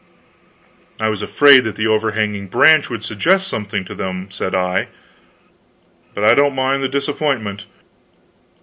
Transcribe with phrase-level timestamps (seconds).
[0.99, 4.87] "I was afraid that the overhanging branch would suggest something to them," said I,
[6.15, 7.67] "but I don't mind the disappointment.